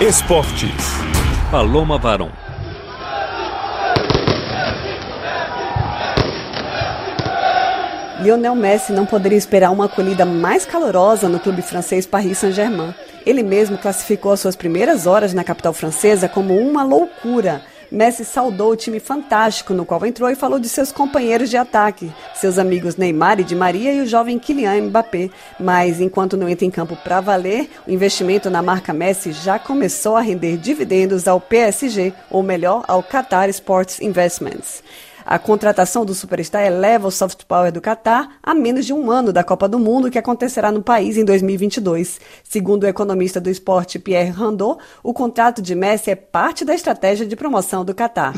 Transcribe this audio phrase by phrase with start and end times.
[0.00, 0.70] Esportes.
[1.50, 2.30] Paloma Varon.
[8.22, 12.94] Lionel Messi não poderia esperar uma acolhida mais calorosa no clube francês Paris Saint-Germain.
[13.26, 17.60] Ele mesmo classificou as suas primeiras horas na capital francesa como uma loucura.
[17.90, 22.12] Messi saudou o time fantástico no qual entrou e falou de seus companheiros de ataque,
[22.34, 25.28] seus amigos Neymar e Di Maria e o jovem Kylian Mbappé.
[25.58, 30.16] Mas enquanto não entra em campo para valer, o investimento na marca Messi já começou
[30.16, 34.82] a render dividendos ao PSG, ou melhor, ao Qatar Sports Investments.
[35.24, 39.32] A contratação do superstar eleva o soft power do Catar a menos de um ano
[39.32, 42.20] da Copa do Mundo, que acontecerá no país em 2022.
[42.42, 47.26] Segundo o economista do esporte Pierre Randot, o contrato de Messi é parte da estratégia
[47.26, 48.34] de promoção do Catar.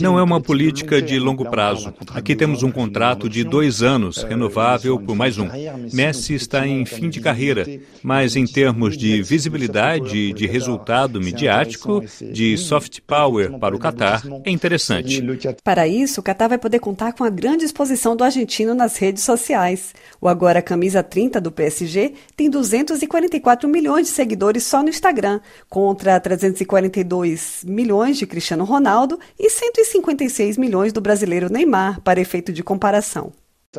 [0.00, 1.92] Não é uma política de longo prazo.
[2.14, 5.48] Aqui temos um contrato de dois anos, renovável por mais um.
[5.92, 7.66] Messi está em fim de carreira,
[8.02, 12.02] mas em termos de visibilidade, de resultado midiático,
[12.32, 15.22] de soft power para o Catar, é interessante.
[15.62, 19.24] Para isso, o Qatar vai poder contar com a grande exposição do argentino nas redes
[19.24, 19.94] sociais.
[20.20, 26.18] O agora camisa 30 do PSG tem 244 milhões de seguidores só no Instagram, contra
[26.20, 33.32] 342 milhões de Cristiano Ronaldo e 156 milhões do brasileiro Neymar, para efeito de comparação.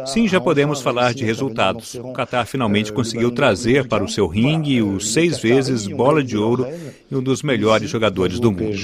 [0.05, 1.95] Sim, já podemos falar de resultados.
[1.95, 6.67] O Qatar finalmente conseguiu trazer para o seu ringue os seis vezes bola de ouro
[7.09, 8.75] e um dos melhores jogadores do mundo.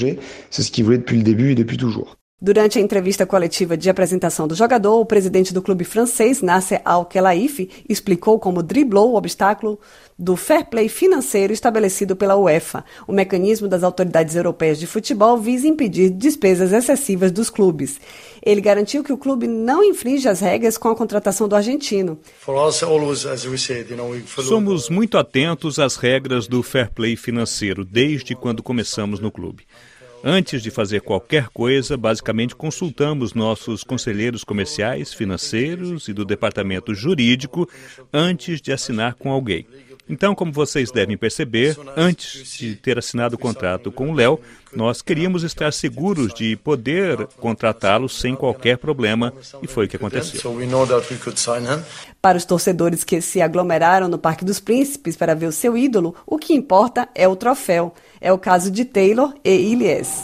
[2.44, 7.70] Durante a entrevista coletiva de apresentação do jogador, o presidente do clube francês, Nasser Al-Khelaifi,
[7.88, 9.80] explicou como driblou o obstáculo
[10.20, 12.84] do fair play financeiro estabelecido pela UEFA.
[13.08, 17.98] O mecanismo das autoridades europeias de futebol visa impedir despesas excessivas dos clubes.
[18.46, 22.20] Ele garantiu que o clube não infringe as regras com a contratação do argentino.
[24.28, 29.64] Somos muito atentos às regras do fair play financeiro desde quando começamos no clube.
[30.26, 37.68] Antes de fazer qualquer coisa, basicamente consultamos nossos conselheiros comerciais, financeiros e do departamento jurídico
[38.14, 39.68] antes de assinar com alguém.
[40.10, 44.40] Então, como vocês devem perceber, antes de ter assinado o contrato com o Léo,
[44.76, 50.58] nós queríamos estar seguros de poder contratá-lo sem qualquer problema e foi o que aconteceu.
[52.22, 56.16] Para os torcedores que se aglomeraram no Parque dos Príncipes para ver o seu ídolo,
[56.26, 57.94] o que importa é o troféu.
[58.24, 60.24] É o caso de Taylor e Ilias.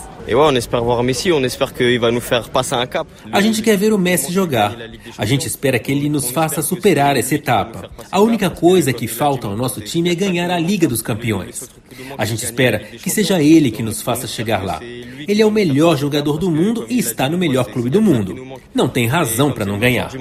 [3.30, 4.74] A gente quer ver o Messi jogar.
[5.18, 7.90] A gente espera que ele nos faça superar essa etapa.
[8.10, 11.70] A única coisa que falta ao nosso time é ganhar a Liga dos Campeões.
[12.18, 14.80] A gente espera que seja ele que nos faça chegar lá.
[15.30, 18.36] Ele é o melhor jogador do mundo e está no melhor clube do mundo.
[18.74, 20.12] Não tem razão para não ganhar.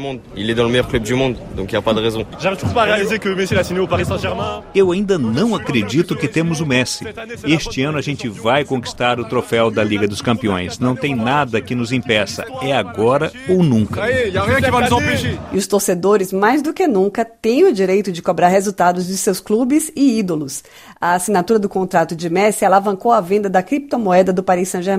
[4.75, 7.05] Eu ainda não acredito que temos o Messi.
[7.45, 10.79] Este ano a gente vai conquistar o troféu da Liga Liga dos Campeões.
[10.79, 12.45] Não tem nada que nos impeça.
[12.63, 14.03] É agora ou nunca.
[15.53, 19.41] E os torcedores, mais do que nunca, têm o direito de cobrar resultados de seus
[19.41, 20.63] clubes e ídolos.
[21.01, 24.98] A assinatura do contrato de Messi alavancou a venda da criptomoeda do Paris Saint-Germain.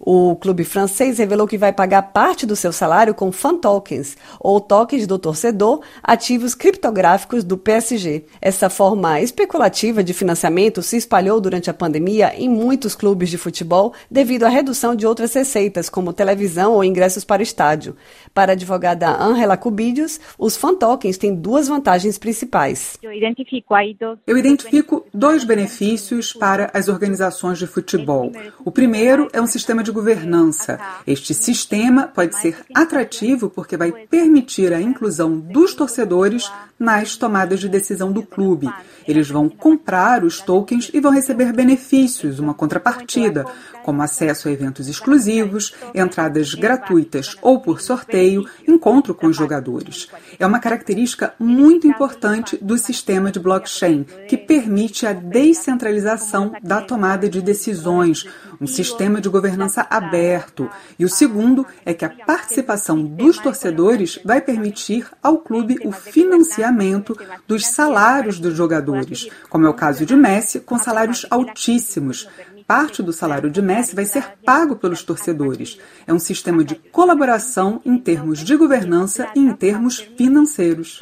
[0.00, 4.60] O clube francês revelou que vai pagar parte do seu salário com fan tokens, ou
[4.60, 8.24] tokens do torcedor, ativos criptográficos do PSG.
[8.40, 13.92] Essa forma especulativa de financiamento se espalhou durante a pandemia em muitos clubes de futebol
[14.10, 17.96] devido à redução de outras receitas, como televisão ou ingressos para o estádio.
[18.32, 22.98] Para a advogada Angela Cubidios, os fan tokens têm duas vantagens principais.
[24.26, 28.32] Eu identifico dois benefícios para as organizações de futebol.
[28.64, 30.78] O primeiro é um sistema de governança.
[31.06, 37.68] Este sistema pode ser atrativo porque vai permitir a inclusão dos torcedores nas tomadas de
[37.68, 38.70] decisão do clube.
[39.06, 43.46] Eles vão comprar os tokens e vão receber benefícios, uma contrapartida,
[43.82, 50.08] como acesso a eventos exclusivos, entradas gratuitas ou por sorteio, encontro com os jogadores.
[50.38, 57.28] É uma característica muito importante do sistema de blockchain, que permite a descentralização da tomada
[57.28, 58.26] de decisões,
[58.60, 60.68] um sistema de governança aberto.
[60.98, 66.65] E o segundo é que a participação dos torcedores vai permitir ao clube o financiamento
[67.46, 72.28] dos salários dos jogadores, como é o caso de Messi, com salários altíssimos
[72.66, 75.78] parte do salário de Messi vai ser pago pelos torcedores.
[76.06, 80.98] É um sistema de colaboração em termos de governança e em termos financeiros.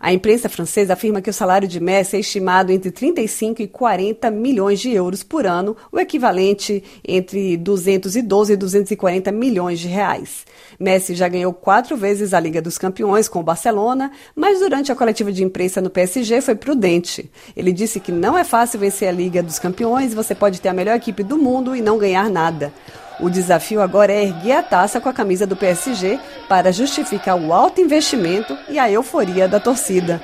[0.00, 4.30] A imprensa francesa afirma que o salário de Messi é estimado entre 35 e 40
[4.30, 10.46] milhões de euros por ano, o equivalente entre 212 e 240 milhões de reais.
[10.78, 14.96] Messi já ganhou quatro vezes a Liga dos Campeões com o Barcelona, mas durante a
[14.96, 17.30] coletiva de imprensa no PSG foi prudente.
[17.56, 20.72] Ele disse que não é fácil vencer a Liga dos Campeões, você pode ter a
[20.72, 22.72] melhor equipe do mundo e não ganhar nada.
[23.20, 26.18] O desafio agora é erguer a taça com a camisa do PSG
[26.48, 30.22] para justificar o alto investimento e a euforia da torcida.